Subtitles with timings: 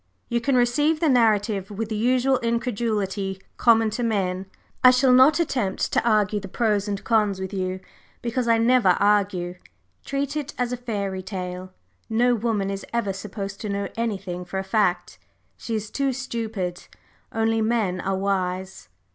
[0.29, 4.47] You can receive the narrative with the usual incredulity common to men;
[4.83, 7.81] I shall not attempt to argue the pros and cons with you,
[8.23, 9.59] because I never argue.
[10.03, 11.71] Treat it as a fairy tale
[12.09, 15.19] no woman is ever supposed to know anything for a fact,
[15.55, 16.87] she is too stupid.
[17.31, 18.89] Only men are wise!"